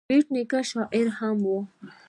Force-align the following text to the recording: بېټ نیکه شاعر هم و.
بېټ 0.09 0.25
نیکه 0.33 0.59
شاعر 0.69 1.07
هم 1.19 1.37
و. 1.53 1.55